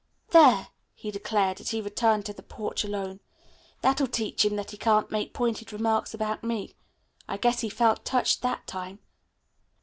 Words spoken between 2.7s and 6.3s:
alone. "That will teach him that he can't make pointed remarks